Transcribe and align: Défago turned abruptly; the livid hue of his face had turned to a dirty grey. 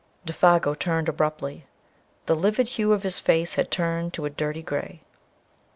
Défago 0.25 0.73
turned 0.73 1.07
abruptly; 1.07 1.67
the 2.25 2.33
livid 2.33 2.69
hue 2.69 2.91
of 2.91 3.03
his 3.03 3.19
face 3.19 3.53
had 3.53 3.69
turned 3.69 4.13
to 4.15 4.25
a 4.25 4.31
dirty 4.31 4.63
grey. 4.63 5.03